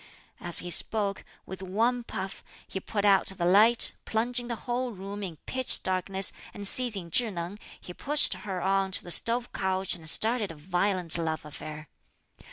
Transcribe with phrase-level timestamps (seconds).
[0.39, 5.21] As he spoke, with one puff, he put out the light, plunging the whole room
[5.21, 9.93] in pitch darkness; and seizing Chih Neng, he pushed her on to the stove couch
[9.93, 11.87] and started a violent love affair.